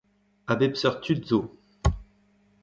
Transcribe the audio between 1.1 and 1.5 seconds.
zo.